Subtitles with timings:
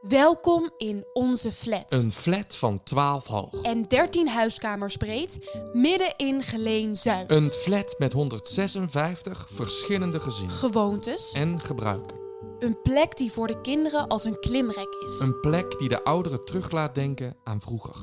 [0.00, 1.84] Welkom in onze flat.
[1.88, 3.62] Een flat van 12 hoog.
[3.62, 5.38] En 13 huiskamers breed,
[5.72, 7.30] midden in Geleen Zuid.
[7.30, 11.32] Een flat met 156 verschillende gezinnen Gewoontes.
[11.32, 12.16] en gebruiken.
[12.58, 15.20] Een plek die voor de kinderen als een klimrek is.
[15.20, 17.94] Een plek die de ouderen terug laat denken aan vroeger.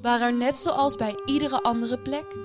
[0.00, 2.36] Waar er net zoals bij iedere andere plek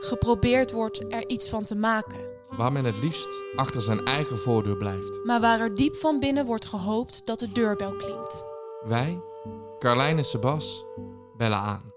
[0.00, 2.31] geprobeerd wordt er iets van te maken.
[2.56, 5.24] Waar men het liefst achter zijn eigen voordeur blijft.
[5.24, 8.44] Maar waar er diep van binnen wordt gehoopt dat de deurbel klinkt.
[8.82, 9.20] Wij,
[9.78, 10.84] Carlijn en Sebas,
[11.36, 11.92] bellen aan.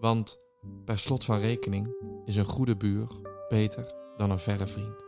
[0.00, 0.38] Want
[0.84, 3.08] per slot van rekening is een goede buur
[3.48, 5.04] beter dan een verre vriend.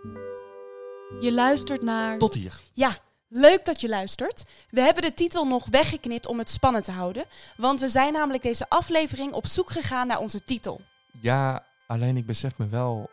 [1.21, 2.19] Je luistert naar.
[2.19, 2.61] Tot hier.
[2.73, 4.45] Ja, leuk dat je luistert.
[4.71, 7.25] We hebben de titel nog weggeknipt om het spannend te houden.
[7.57, 10.81] Want we zijn namelijk deze aflevering op zoek gegaan naar onze titel.
[11.21, 13.11] Ja, alleen ik besef me wel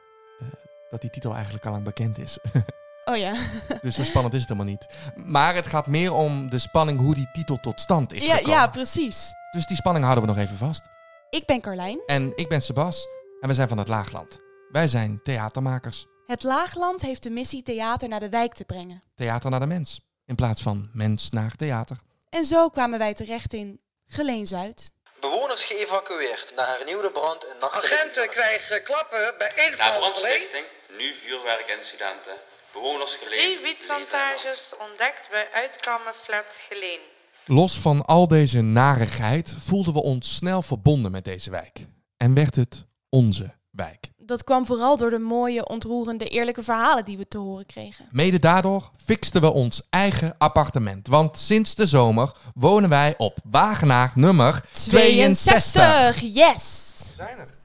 [0.93, 2.37] dat die titel eigenlijk al lang bekend is.
[3.05, 3.33] Oh ja.
[3.81, 4.87] dus zo spannend is het helemaal niet.
[5.15, 8.55] Maar het gaat meer om de spanning hoe die titel tot stand is Ja, gekomen.
[8.57, 9.33] ja, precies.
[9.51, 10.81] Dus die spanning houden we nog even vast.
[11.29, 11.99] Ik ben Carlijn.
[12.05, 13.07] En ik ben Sebas
[13.41, 14.39] en we zijn van het Laagland.
[14.69, 16.05] Wij zijn theatermakers.
[16.27, 19.03] Het Laagland heeft de missie theater naar de wijk te brengen.
[19.15, 20.01] Theater naar de mens.
[20.25, 21.97] In plaats van mens naar theater.
[22.29, 24.91] En zo kwamen wij terecht in Geleen Zuid.
[25.19, 29.99] Bewoners geëvacueerd na hernieuwde brand in nachtelijke Agenten krijgen klappen bij inval alleen.
[29.99, 30.65] brandstichting,
[30.97, 32.35] nu vuurwerkincidenten.
[32.73, 33.63] Bewoners Drie geleden.
[33.63, 36.99] wietplantages ontdekt bij uitkamerflat Geleen.
[37.45, 41.85] Los van al deze narigheid voelden we ons snel verbonden met deze wijk.
[42.17, 44.11] En werd het onze wijk.
[44.17, 48.07] Dat kwam vooral door de mooie, ontroerende, eerlijke verhalen die we te horen kregen.
[48.11, 51.07] Mede daardoor fixten we ons eigen appartement.
[51.07, 56.21] Want sinds de zomer wonen wij op Wagenaar nummer 62.
[56.21, 57.03] Yes!
[57.15, 57.61] Zijn er.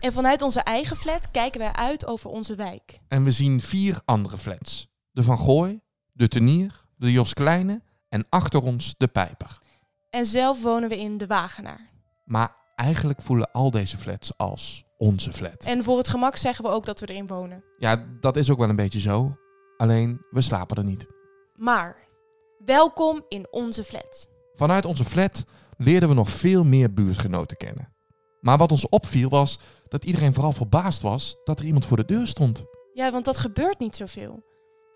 [0.00, 3.00] En vanuit onze eigen flat kijken wij uit over onze wijk.
[3.08, 4.88] En we zien vier andere flats.
[5.10, 5.80] De Van Gooi,
[6.12, 9.58] de Tenier, de Jos Kleine en achter ons de Pijper.
[10.10, 11.90] En zelf wonen we in de Wagenaar.
[12.24, 15.64] Maar eigenlijk voelen al deze flats als onze flat.
[15.64, 17.64] En voor het gemak zeggen we ook dat we erin wonen.
[17.78, 19.36] Ja, dat is ook wel een beetje zo.
[19.76, 21.06] Alleen, we slapen er niet.
[21.56, 21.96] Maar,
[22.64, 24.28] welkom in onze flat.
[24.54, 25.44] Vanuit onze flat
[25.76, 27.92] leerden we nog veel meer buurtgenoten kennen.
[28.40, 29.58] Maar wat ons opviel was
[29.88, 32.62] dat iedereen vooral verbaasd was dat er iemand voor de deur stond.
[32.92, 34.42] Ja, want dat gebeurt niet zoveel.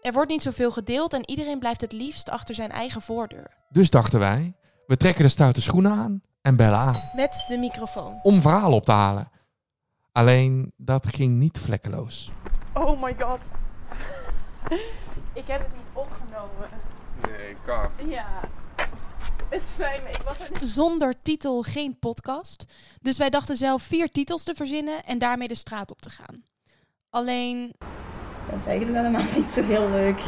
[0.00, 3.56] Er wordt niet zoveel gedeeld en iedereen blijft het liefst achter zijn eigen voordeur.
[3.68, 4.56] Dus dachten wij,
[4.86, 7.10] we trekken de stoute schoenen aan en bellen aan.
[7.14, 8.18] Met de microfoon.
[8.22, 9.30] Om verhalen op te halen.
[10.12, 12.30] Alleen, dat ging niet vlekkeloos.
[12.74, 13.50] Oh my god.
[15.40, 16.68] ik heb het niet opgenomen.
[17.22, 17.90] Nee, kar.
[18.06, 18.26] Ja.
[19.54, 20.68] Het spijt me, ik was er niet.
[20.68, 22.64] Zonder titel geen podcast.
[23.00, 26.44] Dus wij dachten zelf vier titels te verzinnen en daarmee de straat op te gaan.
[27.10, 27.72] Alleen
[28.50, 30.20] Dat is eigenlijk helemaal niet zo heel leuk.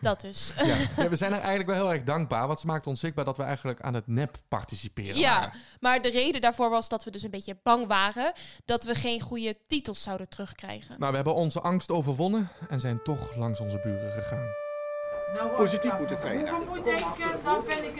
[0.00, 0.52] dat dus.
[0.96, 3.36] Ja, we zijn er eigenlijk wel heel erg dankbaar, want ze maakt ons zichtbaar dat
[3.36, 5.52] we eigenlijk aan het nep participeren Ja, waren.
[5.80, 8.32] maar de reden daarvoor was dat we dus een beetje bang waren
[8.64, 10.94] dat we geen goede titels zouden terugkrijgen.
[10.98, 14.46] Nou, we hebben onze angst overwonnen en zijn toch langs onze buren gegaan.
[15.56, 16.48] Positief moet het zijn.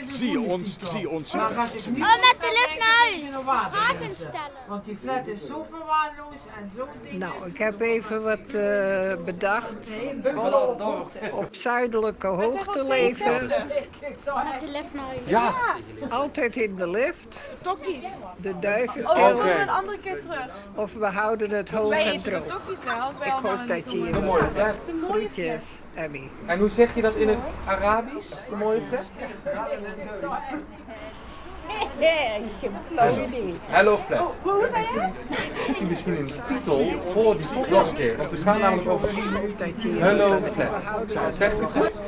[0.09, 1.51] Zie je ons, zie je ons zitten.
[1.51, 3.71] Oh, met de lift naar huis.
[3.71, 4.51] Vragen stellen.
[4.69, 7.19] Want die flat is zo verwaarloosd en zo dingen.
[7.19, 9.91] Nou, ik heb even wat eh, bedacht.
[11.33, 13.47] Op zuidelijke hoogte leven.
[13.47, 15.21] Met de lift naar huis.
[15.25, 15.55] Ja,
[16.09, 17.53] altijd in de lift.
[17.63, 18.05] Tokkies.
[18.37, 20.49] De duiven Oh, dan we een andere keer terug.
[20.75, 23.25] Of we houden het hoog Wij en eten de droog.
[23.25, 24.85] Ik hoop dat je in hier de hebt.
[25.03, 25.65] Groetjes,
[25.97, 26.23] Abby.
[26.47, 29.05] En hoe zeg je dat in het Arabisch, de mooie flat?
[33.69, 34.39] Hello flat.
[34.43, 35.81] Hoe zei je het?
[35.89, 38.17] Misschien een titel voor die een keer.
[38.17, 39.09] Want we gaan namelijk over
[40.01, 41.37] Hello flat.
[41.37, 42.03] Zeg ik het goed?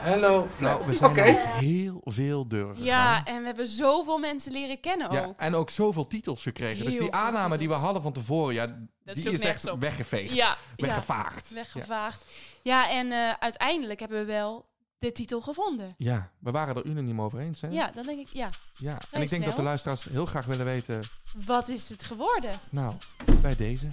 [0.00, 0.86] Hello flat.
[0.86, 1.24] we zijn Oké.
[1.24, 2.86] langs heel veel deuren gegaan.
[2.86, 5.40] Ja, en we hebben zoveel mensen leren kennen Ja, ook.
[5.40, 6.84] en ook zoveel titels gekregen.
[6.84, 8.66] dus die aanname die we hadden van tevoren, ja,
[9.04, 9.80] die is echt op.
[9.80, 10.34] weggeveegd.
[10.34, 11.50] Ja, ja, Weggevaagd.
[11.50, 12.24] weggevaagd.
[12.62, 14.66] Ja, en eh, uiteindelijk hebben we wel
[14.98, 15.94] de titel gevonden.
[15.98, 16.30] Ja.
[16.38, 17.60] we waren er unaniem over eens.
[17.60, 17.68] Hè?
[17.68, 20.64] Ja, dan denk ik, ja, Ja, En ik denk dat de luisteraars heel graag willen
[20.64, 21.00] weten,
[21.46, 22.50] wat is het geworden?
[22.70, 22.94] nou,
[23.40, 23.86] bij deze.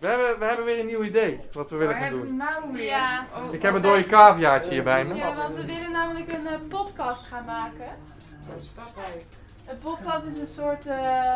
[0.00, 2.36] We hebben, we hebben weer een nieuw idee wat we willen gaan doen.
[2.36, 2.84] nou weer?
[2.84, 5.14] Ja, Ik heb een dode caviaatje hier bij me.
[5.14, 7.96] ja, want we willen namelijk een eh, podcast gaan maken.
[9.70, 11.34] Een podcast is een soort eh,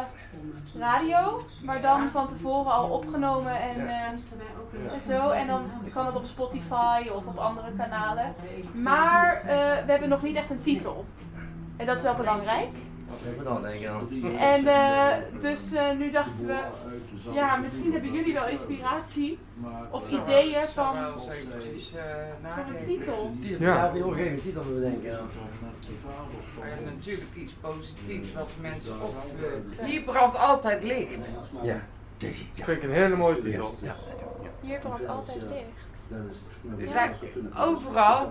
[0.78, 4.18] radio, maar dan van tevoren al opgenomen en, eh, en
[5.06, 5.30] zo.
[5.30, 8.34] En dan kan het op Spotify of op andere kanalen.
[8.72, 9.44] Maar eh,
[9.84, 11.04] we hebben nog niet echt een titel.
[11.76, 12.72] En dat is wel belangrijk.
[13.32, 14.38] Even dan denk ik aan.
[14.38, 16.58] En eh, dus eh, nu dachten we,
[17.32, 19.38] ja, misschien hebben jullie wel inspiratie
[19.90, 22.02] of ideeën van, eens eventjes uh,
[22.54, 23.32] van een titel.
[23.58, 25.18] Ja, we geen titel te bedenken.
[26.84, 29.80] Natuurlijk iets positiefs wat mensen opvult.
[29.84, 31.30] Hier brandt altijd licht.
[31.62, 31.80] Ja,
[32.16, 32.44] deze.
[32.54, 32.64] Ja.
[32.64, 33.74] Vind ik een hele mooie titel.
[33.80, 33.96] Ja.
[34.60, 35.91] Hier brandt altijd licht.
[36.80, 37.14] Er zijn
[37.58, 38.30] overal.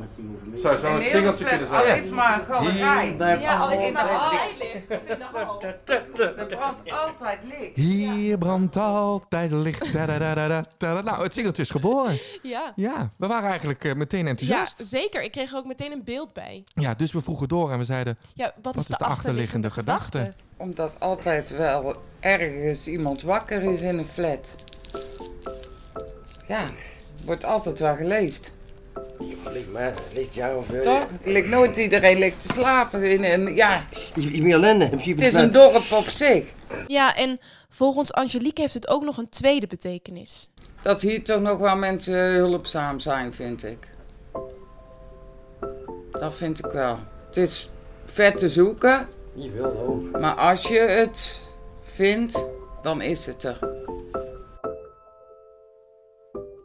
[0.55, 1.81] Zou zou een singeltje kunnen zijn.
[1.81, 3.15] Al is maar een galerij.
[3.39, 6.19] Ja, al is het maar altijd licht.
[6.19, 7.75] Er brandt altijd licht.
[7.75, 9.93] Hier brandt altijd licht.
[10.79, 12.17] Nou, het singeltje is geboren.
[12.41, 12.73] Ja.
[12.75, 14.85] Ja, we waren eigenlijk eh, meteen Ja, enthousiast.
[14.85, 15.23] zeker.
[15.23, 16.63] Ik kreeg er ook meteen een beeld bij.
[16.73, 20.33] Ja, dus we vroegen door en we zeiden, Ja, wat, wat is de achterliggende gedachte?
[20.57, 24.55] Omdat altijd wel ergens iemand wakker is in een flat.
[26.47, 26.59] Ja,
[27.25, 28.53] wordt altijd wel geleefd.
[29.51, 30.65] Ligt maar, ligt jaar of...
[30.83, 31.05] Toch?
[31.23, 33.85] Er ligt nooit iedereen ligt te slapen in een, ja,
[34.15, 36.51] Je het is een dorp op zich.
[36.87, 37.39] Ja, en
[37.69, 40.49] volgens Angelique heeft het ook nog een tweede betekenis.
[40.81, 43.87] Dat hier toch nog wel mensen hulpzaam zijn, vind ik.
[46.11, 46.99] Dat vind ik wel.
[47.27, 47.69] Het is
[48.05, 50.19] vet te zoeken, Je wil ook.
[50.19, 51.39] maar als je het
[51.83, 52.45] vindt,
[52.83, 53.59] dan is het er.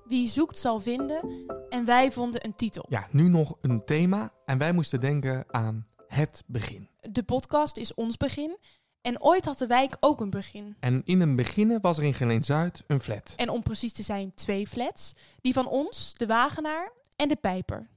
[0.08, 1.46] Wie zoekt zal vinden.
[1.68, 2.86] En wij vonden een titel.
[2.88, 6.88] Ja, nu nog een thema en wij moesten denken aan het begin.
[7.00, 8.58] De podcast is ons begin.
[9.00, 10.76] En ooit had de wijk ook een begin.
[10.80, 13.32] En in een beginnen was er in Geleen Zuid een flat.
[13.36, 15.12] En om precies te zijn twee flats.
[15.40, 17.88] Die van ons, de Wagenaar en de Pijper.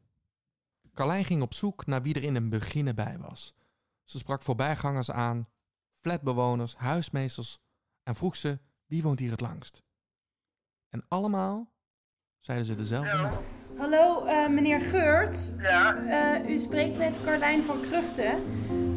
[0.93, 3.53] Carlijn ging op zoek naar wie er in een beginnen bij was.
[4.03, 5.47] Ze sprak voorbijgangers aan,
[5.99, 7.59] flatbewoners, huismeesters
[8.03, 9.83] en vroeg ze wie woont hier het langst.
[10.89, 11.71] En allemaal
[12.39, 13.31] zeiden ze dezelfde naam.
[13.77, 15.53] Hallo, eh, meneer Geurt.
[15.61, 15.95] Ja.
[16.47, 18.31] u spreekt met Carlijn van Kruchten.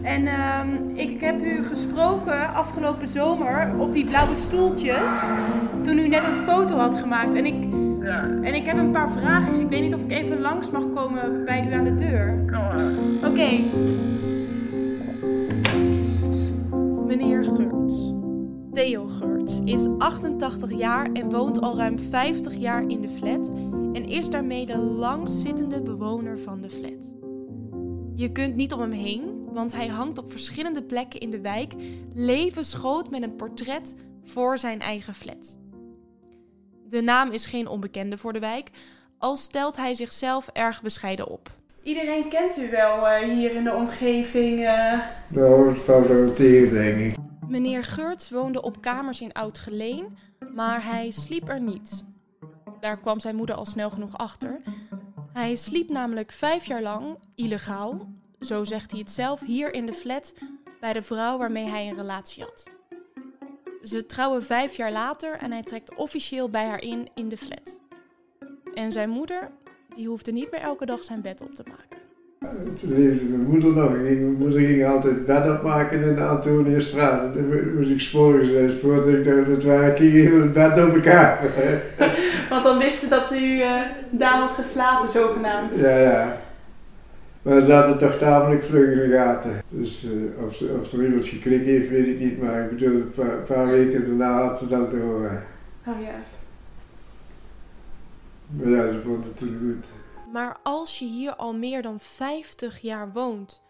[0.03, 5.13] En ehm, ik heb u gesproken afgelopen zomer op die blauwe stoeltjes.
[5.83, 7.35] Toen u net een foto had gemaakt.
[7.35, 7.63] En ik,
[8.45, 9.61] en ik heb een paar vragen.
[9.61, 12.45] Ik weet niet of ik even langs mag komen bij u aan de deur.
[13.25, 13.49] Oké.
[19.73, 23.49] Is 88 jaar en woont al ruim 50 jaar in de flat
[23.93, 27.15] en is daarmee de langstzittende bewoner van de flat.
[28.15, 31.73] Je kunt niet om hem heen, want hij hangt op verschillende plekken in de wijk
[32.15, 35.59] levensgroot met een portret voor zijn eigen flat.
[36.89, 38.71] De naam is geen onbekende voor de wijk,
[39.19, 41.51] al stelt hij zichzelf erg bescheiden op.
[41.83, 44.65] Iedereen kent u wel eh, hier in de omgeving.
[44.65, 44.99] eh.
[45.29, 47.15] Nou, het valt wel tegen, denk ik.
[47.49, 50.17] Meneer Geurts woonde op kamers in Oud-Geleen,
[50.55, 52.05] maar hij sliep er niet.
[52.81, 54.61] Daar kwam zijn moeder al snel genoeg achter.
[55.33, 58.09] Hij sliep namelijk vijf jaar lang, illegaal,
[58.41, 60.35] zo zegt hij het zelf, hier in de flat
[60.81, 62.71] bij de vrouw waarmee hij een relatie had.
[63.83, 67.79] Ze trouwen vijf jaar later en hij trekt officieel bij haar in in de flat.
[68.75, 69.51] En zijn moeder,
[69.97, 72.02] die hoefde niet meer elke dag zijn bed op te maken.
[72.81, 73.91] Toen leefde mijn moeder nog.
[73.91, 77.35] Mijn moeder ging altijd bed opmaken in de Antoniusstraat.
[77.35, 81.41] Dan moest ik s'morgens voordat ik naar het werk ging, ging het bed op elkaar.
[82.51, 83.81] Want dan wisten dat u eh,
[84.11, 85.77] daar had geslapen, zogenaamd.
[85.77, 86.41] ja, ja.
[87.43, 89.63] Maar het zaten toch tamelijk vlug in de gaten.
[89.69, 92.43] Dus eh, of, ze- of er iemand geklikt heeft, weet ik niet.
[92.43, 95.43] Maar ik bedoel, een paar, paar weken daarna had ze dat te horen.
[95.87, 96.15] Oh ja.
[98.51, 99.87] Maar ja, ze vond het toen goed.
[100.33, 103.63] Maar als je hier al meer dan 50 jaar woont,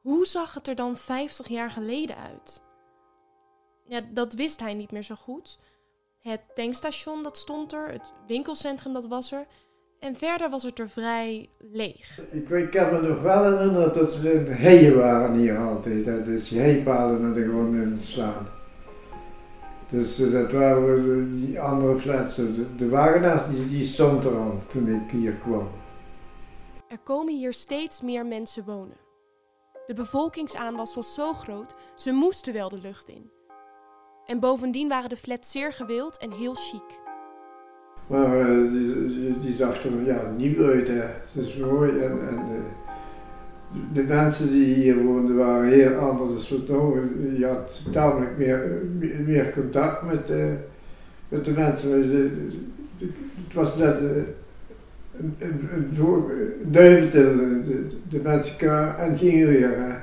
[0.00, 2.64] hoe zag het er dan 50 jaar geleden uit?
[3.86, 5.58] Ja, dat wist hij niet meer zo goed.
[6.20, 9.46] Het tankstation dat stond er, het winkelcentrum dat was er.
[10.00, 12.20] En verder was het er vrij leeg.
[12.30, 14.56] Ik, weet- kan me nog wel herinneren dat ze een
[14.96, 16.04] waren hier altijd.
[16.04, 16.60] Dat is die
[17.20, 18.46] naar de grond in slaan.
[19.90, 22.36] Dus eh, dat waren we, die andere flats.
[22.36, 25.68] De, de wagenaar die, die stond er al toen ik hier kwam.
[26.92, 28.96] Er komen hier steeds meer mensen wonen.
[29.86, 33.30] De bevolkingsaanwas was zo groot, ze moesten wel de lucht in.
[34.26, 37.00] En bovendien waren de flats zeer gewild en heel chic.
[38.06, 38.72] Maar eh,
[39.40, 40.88] die, zag er ja, nieuw uit.
[40.88, 40.94] Hè.
[40.94, 41.98] Het is mooi.
[41.98, 47.38] En, en eh, de, mensen die hier woonden waren heel anders dan nou.
[47.38, 48.82] Je had tamelijk meer,
[49.24, 50.52] meer, contact met, eh,
[51.28, 51.90] met de mensen.
[53.44, 54.00] Het was net
[55.12, 57.36] eh, een duiventil.
[57.62, 60.02] De, de mensen en gingen weer.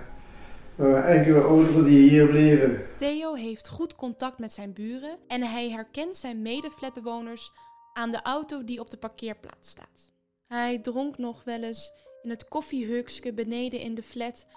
[0.75, 2.85] Er waren enkele die hier bleven.
[2.97, 7.51] Theo heeft goed contact met zijn buren en hij herkent zijn mede-flatbewoners
[7.93, 10.11] aan de auto die op de parkeerplaats staat.
[10.47, 14.47] Hij dronk nog wel eens in het koffiehukske beneden in de flat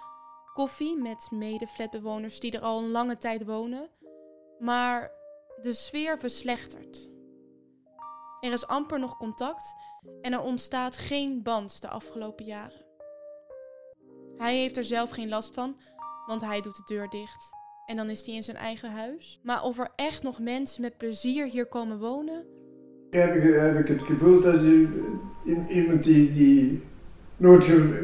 [0.53, 3.89] koffie met mede-flatbewoners die er al een lange tijd wonen,
[4.59, 5.11] maar
[5.61, 7.09] de sfeer verslechtert.
[8.41, 9.75] Er is amper nog contact
[10.21, 12.81] en er ontstaat geen band de afgelopen jaren.
[14.37, 15.77] Hij heeft er zelf geen last van,
[16.27, 17.51] want hij doet de deur dicht
[17.85, 19.39] en dan is hij in zijn eigen huis.
[19.43, 22.43] Maar of er echt nog mensen met plezier hier komen wonen?
[23.09, 24.61] Heb ik, heb ik het gevoel dat
[25.69, 26.81] iemand die, die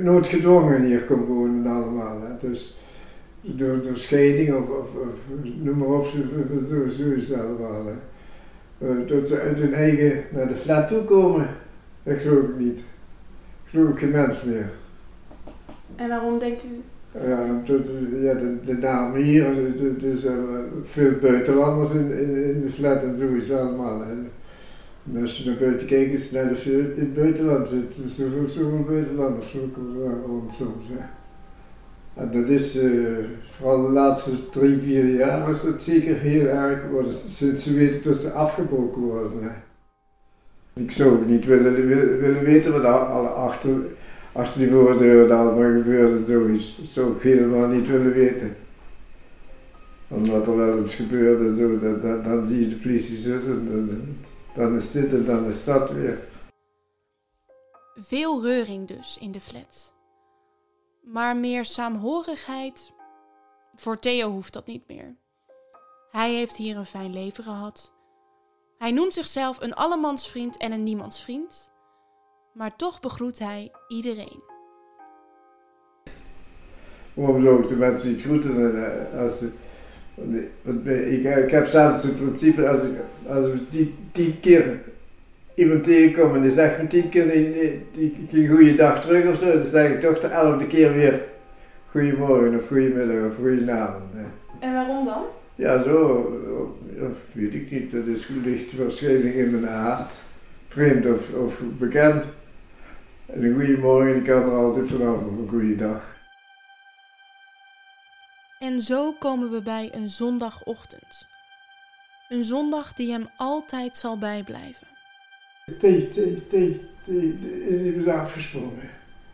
[0.03, 2.18] noodgedwongen hier komt wonen allemaal.
[2.39, 2.77] Dus
[3.41, 5.18] door, door scheiding of, of,
[5.62, 6.08] noem maar op,
[7.20, 7.86] zo, allemaal.
[8.77, 11.50] Uh, dat ze uit hun eigen naar de flat toe komen,
[12.09, 12.79] dat geloof ik niet.
[12.79, 12.85] Ik
[13.65, 14.69] geloof geen mens meer.
[15.95, 16.81] En waarom denkt u?
[17.11, 17.61] Ja,
[18.21, 20.31] ja de, de naam hier, dus uh,
[20.83, 24.03] veel buitenlanders in, in, in, de flat en zo is het allemaal.
[24.03, 24.31] En
[25.21, 27.97] als je naar buiten kijkt, is het net als je in het buitenland zit.
[27.97, 29.55] Er zijn zoveel, zoveel buitenlanders
[30.25, 30.85] rond soms.
[30.87, 31.05] Hè.
[32.21, 33.17] En dat is uh,
[33.51, 37.13] vooral de laatste drie, vier jaar is dat zeker heel erg geworden.
[37.13, 39.43] Sinds ze weten dat ze afgebroken worden.
[39.43, 39.68] Hè.
[40.79, 41.88] Ik zou niet willen,
[42.19, 42.89] willen weten wat er
[43.29, 43.71] achter,
[44.31, 46.51] achter die voordeur allemaal gebeurde.
[46.51, 48.55] Dat zou ik helemaal niet willen weten.
[50.07, 51.79] Omdat er wel iets gebeurde, zo,
[52.24, 54.17] dan zie je de politie zus en
[54.55, 56.17] dan is dit en dan is dat weer.
[57.95, 59.93] Veel reuring dus in de flat.
[61.03, 62.91] Maar meer saamhorigheid?
[63.75, 65.15] Voor Theo hoeft dat niet meer.
[66.12, 67.91] Hij heeft hier een fijn leven gehad.
[68.79, 71.71] Hij noemt zichzelf een allemansvriend en een niemandsvriend.
[72.53, 74.43] Maar toch begroet hij iedereen.
[77.13, 79.51] Waarom zou ik de mensen niet groeten als ze
[81.09, 82.91] ik, ik heb zelfs het principe, als ik,
[83.27, 84.79] als ik tien, tien keer
[85.55, 89.38] iemand tegenkom en die zegt me tien keer die, die, die, goede dag terug of
[89.38, 91.24] zo, dan zeg ik toch de elfde keer weer
[91.91, 94.03] goedemorgen of goedemiddag of goedenavond.
[94.59, 95.24] En waarom dan?
[95.59, 96.25] Ja, zo,
[97.31, 100.11] weet ik niet, dat is ligt waarschijnlijk in mijn aard.
[100.67, 102.25] Vreemd of, of bekend.
[103.25, 106.17] En een goedemorgen, ik kan er altijd vanaf of een goede dag.
[108.59, 111.27] En zo komen we bij een zondagochtend.
[112.29, 114.87] Een zondag die hem altijd zal bijblijven.
[115.79, 117.39] Thee, thee, thee, thee,
[117.81, 118.89] die was afgesprongen.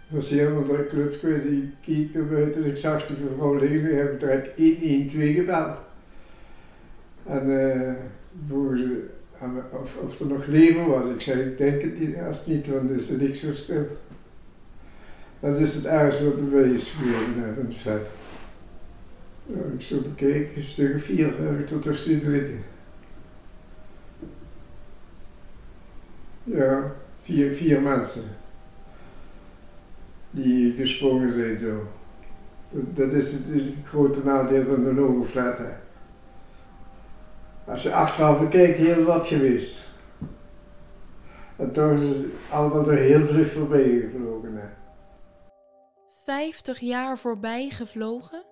[0.07, 2.65] Het was helemaal druk, die keek naar buiten.
[2.65, 5.84] Ik zag die mevrouw liggen, heb ik direct 112 gebeld.
[7.25, 7.91] En uh,
[8.47, 9.07] vroegen ze
[9.81, 11.07] of, of er nog leven was.
[11.07, 13.87] Ik zei, ik denk het niet, als niet, want het is niet zo stil.
[15.39, 18.07] Dat is het ergste wat is gebeurd in het vet.
[19.45, 22.63] Ja, ik zo bekeken, een stuk of vier tot zien drinken.
[26.43, 26.91] Ja,
[27.21, 28.23] vier, vier mensen.
[30.31, 31.87] Die gesprongen zijn zo.
[32.71, 33.43] Dat is het,
[33.83, 35.59] grote nadeel van de Nogoflat.
[37.67, 39.93] Als je achteraf bekijkt, heel wat geweest.
[41.57, 42.15] En toch is
[42.51, 44.55] allemaal er heel vlug voorbij gevlogen.
[44.55, 44.67] Hè.
[46.25, 48.45] 50 jaar voorbij gevlogen?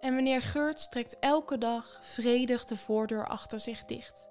[0.00, 4.30] En meneer Geurts trekt elke dag vredig de voordeur achter zich dicht.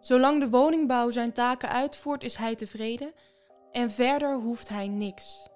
[0.00, 3.12] Zolang de woningbouw zijn taken uitvoert, is hij tevreden
[3.72, 5.48] en verder hoeft hij niks.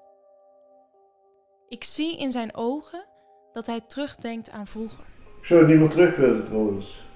[1.69, 3.07] Ik zie in zijn ogen
[3.53, 5.12] dat hij terugdenkt aan vroeger.
[5.43, 7.11] Ik zou het niet meer terug willen trouwens.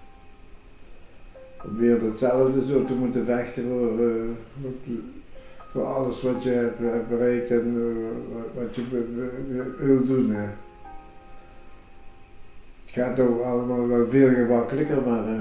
[1.77, 4.31] Weer hetzelfde zo te moeten vechten voor, uh,
[5.71, 8.83] voor alles wat je hebt bereikt en uh, wat je
[9.79, 10.31] wil doen.
[10.31, 10.49] Hè
[12.97, 15.41] gaat ook allemaal wel veel gemakkelijker, maar uh,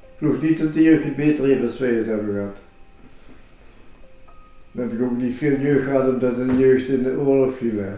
[0.00, 1.42] ik geloof niet dat de jeugd het beter
[1.78, 2.56] wij het hebben gehad.
[4.72, 7.78] Dan heb ik ook niet veel jeugd gehad omdat de jeugd in de oorlog viel.
[7.78, 7.92] Hè.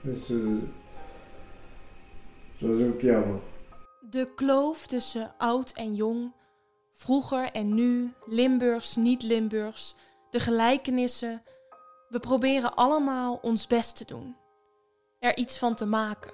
[0.00, 0.32] Dus
[2.58, 3.40] dat is ook jammer.
[4.10, 6.32] De kloof tussen oud en jong,
[6.92, 9.96] vroeger en nu, Limburgs, niet-Limburgs,
[10.30, 11.42] de gelijkenissen.
[12.08, 14.36] We proberen allemaal ons best te doen.
[15.18, 16.32] Er iets van te maken.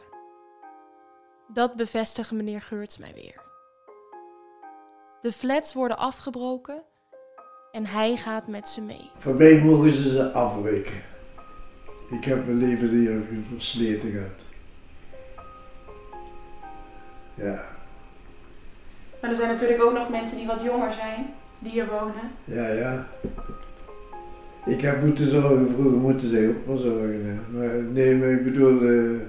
[1.49, 3.43] Dat bevestigt meneer Geurts mij weer.
[5.23, 6.83] De flats worden afgebroken
[7.73, 9.11] en hij gaat met ze mee.
[9.19, 11.02] Voor mij mogen ze ze afbreken.
[12.11, 14.43] Ik heb mijn leven hier versleten gehad.
[17.34, 17.64] Ja.
[19.20, 21.26] Maar er zijn natuurlijk ook nog mensen die wat jonger zijn,
[21.58, 22.30] die hier wonen.
[22.44, 23.06] Ja, ja.
[24.66, 27.40] Ik heb moeten zorgen, vroeger moeten ze ook wel zorgen.
[27.50, 29.20] Maar nee, maar ik bedoel, uh,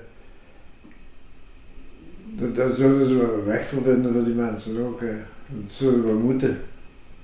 [2.25, 4.99] dat, dat zullen ze wel weg voor vinden voor die mensen ook.
[4.99, 5.13] Hè.
[5.47, 6.59] Dat zullen we moeten.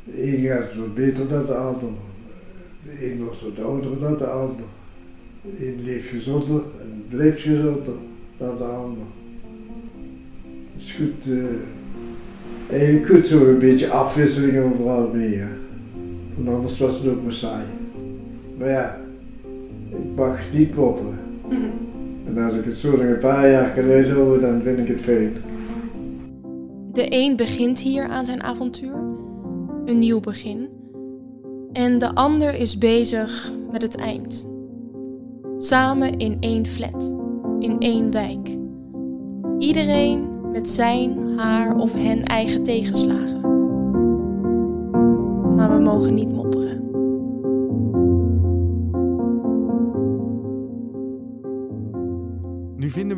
[0.03, 1.89] De een gaat wat beter dan de ander.
[2.83, 4.65] De een wordt wat ouder dan de ander.
[5.59, 7.93] een leeft gezonder en blijft gezonder
[8.37, 9.05] dan de ander.
[10.81, 15.41] Het is goed, eh, eigenlijk goed zo een beetje afwisseling overal mee.
[16.35, 17.63] Want anders was het ook maar saai.
[18.57, 18.97] Maar ja,
[19.89, 21.19] ik mag niet mopperen.
[22.27, 25.01] En als ik het zo nog een paar jaar kan uithouden, dan vind ik het
[25.01, 25.33] fijn.
[26.93, 28.95] De een begint hier aan zijn avontuur,
[29.85, 30.67] een nieuw begin.
[31.73, 34.49] En de ander is bezig met het eind.
[35.57, 37.13] Samen in één flat,
[37.59, 38.57] in één wijk.
[39.59, 43.39] Iedereen met zijn, haar of hen eigen tegenslagen.
[45.55, 46.70] Maar we mogen niet mopperen.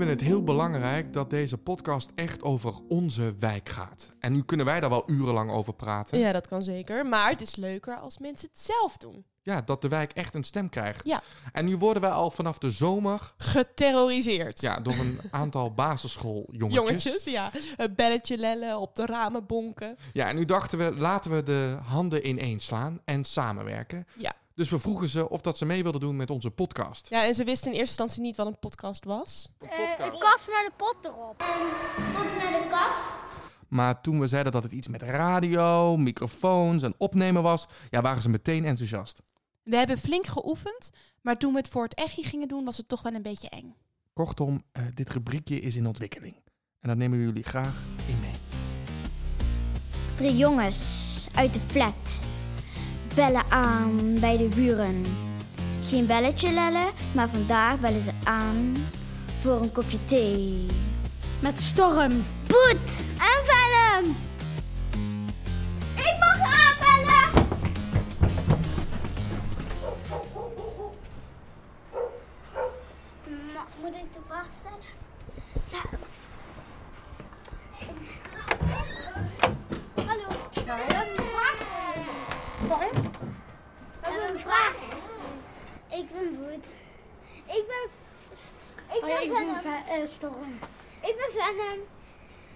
[0.07, 4.09] Vinden het heel belangrijk dat deze podcast echt over onze wijk gaat.
[4.19, 6.19] En nu kunnen wij daar wel urenlang over praten.
[6.19, 7.05] Ja, dat kan zeker.
[7.05, 9.25] Maar het is leuker als mensen het zelf doen.
[9.41, 11.05] Ja, dat de wijk echt een stem krijgt.
[11.05, 11.21] Ja.
[11.51, 14.61] En nu worden wij al vanaf de zomer Geterroriseerd.
[14.61, 16.73] ja, door een aantal basisschooljongetjes.
[17.03, 17.51] Jongetjes, ja.
[17.77, 19.97] Een belletje lellen, op de ramen bonken.
[20.13, 24.07] Ja, en nu dachten we, laten we de handen ineen slaan en samenwerken.
[24.17, 24.33] Ja.
[24.55, 27.09] Dus we vroegen ze of dat ze mee wilden doen met onze podcast.
[27.09, 29.47] Ja, en ze wisten in eerste instantie niet wat een podcast was.
[29.59, 31.41] Een kast met een pot erop.
[31.41, 33.01] Een pot met een kast.
[33.67, 38.21] Maar toen we zeiden dat het iets met radio, microfoons en opnemen was, ja, waren
[38.21, 39.21] ze meteen enthousiast.
[39.63, 40.89] We hebben flink geoefend,
[41.21, 43.49] maar toen we het voor het echi gingen doen, was het toch wel een beetje
[43.49, 43.75] eng.
[44.13, 46.35] Kortom, eh, dit rubriekje is in ontwikkeling.
[46.79, 48.33] En dat nemen we jullie graag in mee.
[50.15, 52.22] Drie jongens uit de flat
[53.15, 55.05] bellen aan bij de buren.
[55.81, 58.75] Geen belletje lellen, maar vandaag bellen ze aan
[59.41, 60.65] voor een kopje thee.
[61.39, 64.15] Met storm, poet en venom.
[86.33, 86.53] Ik ben.
[87.55, 87.89] Ik ben...
[88.95, 89.61] Ik ben ik ben Venom.
[89.61, 90.59] Ve- eh, Storm.
[91.01, 91.79] Ik ben Venom.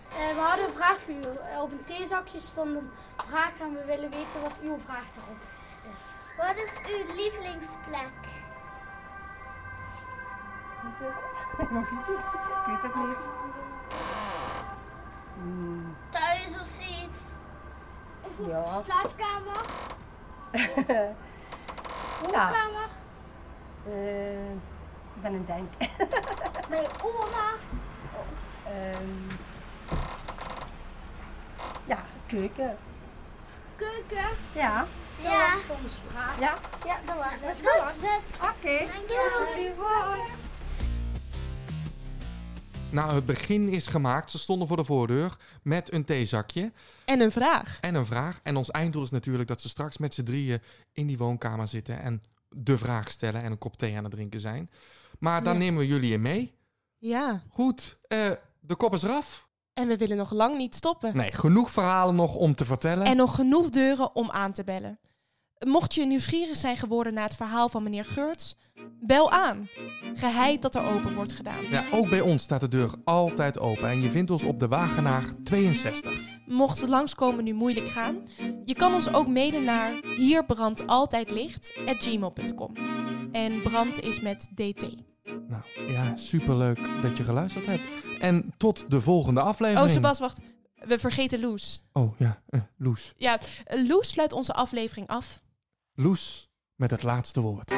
[0.09, 1.19] Eh, we hadden een vraag voor u.
[1.21, 2.91] Eh, op een theezakje stond een
[3.27, 5.37] vraag en we willen weten wat uw vraag erop
[5.95, 6.03] is.
[6.37, 8.09] Wat is uw lievelingsplek?
[10.87, 10.97] Ik
[12.65, 13.27] weet het niet.
[16.09, 17.19] Thuis of zoiets?
[18.21, 18.63] Of op Ja.
[18.77, 19.61] de slaapkamer?
[20.87, 21.15] ja,
[22.21, 22.87] Woonkamer?
[23.91, 24.51] Eh,
[25.15, 25.69] ik ben een denk.
[26.69, 27.49] Bij oma?
[28.65, 29.35] Ehm,
[31.87, 32.77] ja, keuken.
[33.75, 34.27] Keuken?
[34.53, 34.87] Ja.
[35.21, 35.45] Dat Ja.
[35.53, 36.39] was onze vraag.
[36.39, 36.53] Ja?
[36.85, 37.41] Ja, dat was het.
[37.41, 37.61] Dat is
[38.01, 38.49] goed.
[38.49, 38.91] Oké.
[38.93, 40.25] Dankjewel.
[42.89, 44.31] Nou, het begin is gemaakt.
[44.31, 46.71] Ze stonden voor de voordeur met een theezakje
[47.05, 47.77] En een vraag.
[47.81, 48.39] en een vraag.
[48.43, 50.61] En ons einddoel is natuurlijk dat ze straks met z'n drieën
[50.93, 54.39] in die woonkamer zitten en de vraag stellen en een kop thee aan het drinken
[54.39, 54.69] zijn.
[55.19, 55.59] Maar dan Ja.
[55.59, 56.55] nemen we jullie in mee.
[56.97, 57.41] Ja.
[57.49, 59.47] Goed, eh, de kop is eraf.
[59.73, 61.15] En we willen nog lang niet stoppen.
[61.17, 63.05] Nee, genoeg verhalen nog om te vertellen.
[63.05, 64.99] En nog genoeg deuren om aan te bellen.
[65.65, 68.55] Mocht je nieuwsgierig zijn geworden naar het verhaal van meneer Geurts,
[69.01, 69.69] bel aan.
[70.13, 71.63] Geheid dat er open wordt gedaan.
[71.69, 74.67] Ja, ook bij ons staat de deur altijd open en je vindt ons op de
[74.67, 76.36] Wagenaar 62.
[76.47, 78.23] Mocht het langskomen nu moeilijk gaan,
[78.65, 82.73] je kan ons ook mailen naar hierbrandt-altijd-licht@gmail.com.
[83.31, 84.87] En brand is met dt.
[85.23, 87.87] Nou ja, superleuk dat je geluisterd hebt.
[88.19, 89.87] En tot de volgende aflevering.
[89.87, 90.39] Oh, Sebas, wacht.
[90.75, 91.83] We vergeten Loes.
[91.91, 93.13] Oh ja, eh, Loes.
[93.17, 95.41] Ja, Loes sluit onze aflevering af.
[95.93, 97.71] Loes met het laatste woord.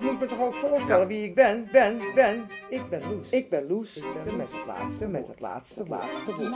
[0.00, 1.68] Moet ik me toch ook voorstellen wie ik ben?
[1.72, 3.30] Ben, ben, ik ben Loes.
[3.30, 3.96] Ik ben Loes.
[3.96, 6.50] Ik ben met het laatste, met het laatste, laatste woord.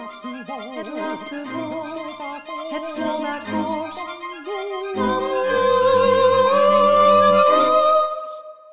[0.74, 1.92] Het laatste woord,
[2.70, 3.94] het slaatakkoord.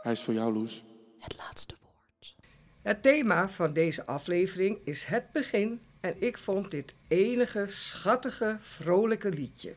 [0.02, 0.84] Hij is voor jou, Loes.
[1.20, 2.36] Het laatste woord.
[2.82, 9.30] Het thema van deze aflevering is het begin en ik vond dit enige schattige, vrolijke
[9.30, 9.76] liedje.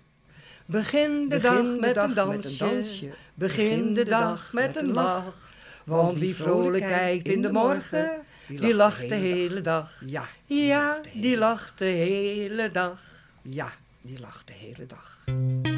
[0.66, 2.14] Begin de dag, met, een
[2.58, 5.50] dansje, begin de dag met een lach.
[5.84, 8.10] Want wie vrolijk kijkt in de morgen,
[8.46, 10.02] die lacht de hele dag.
[10.06, 13.00] Ja, ja, die lacht de hele dag.
[13.42, 15.24] Ja, die lacht de hele dag.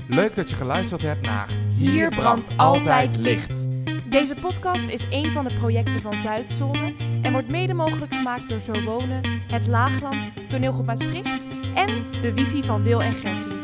[0.08, 3.66] Leuk dat je geluisterd hebt naar Hier brandt altijd licht.
[4.10, 8.60] Deze podcast is een van de projecten van Zuidzone en wordt mede mogelijk gemaakt door
[8.60, 13.63] Zo Wonen, Het Laagland, Toneelgroep Maastricht en de wifi van Wil en Gertie.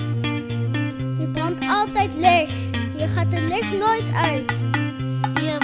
[1.70, 2.52] Brandt altijd licht.
[2.96, 4.52] Hier gaat de licht nooit uit.
[5.40, 5.59] Hier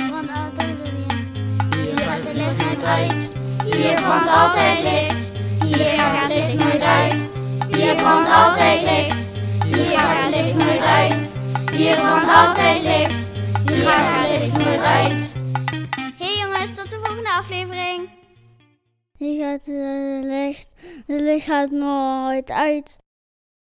[2.34, 3.36] licht nooit uit.
[3.64, 5.30] Hier brandt altijd licht.
[5.64, 7.28] Hier gaat het licht nooit uit.
[7.76, 9.36] Hier brandt altijd licht.
[9.64, 11.32] Hier gaat het licht nooit uit.
[11.72, 13.32] Hier brandt altijd licht.
[13.66, 15.32] Hier gaat het licht nooit uit.
[16.18, 18.08] Hey jongens, tot de volgende aflevering.
[19.16, 20.72] Hier gaat het licht.
[21.06, 22.96] Het licht gaat nooit uit.